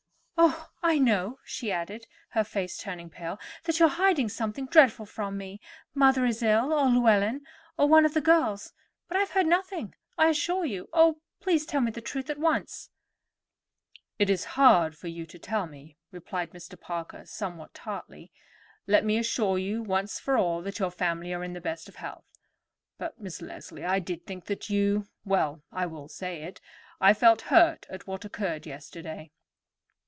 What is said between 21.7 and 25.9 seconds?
of health; but, Miss Leslie, I did think that you—well, I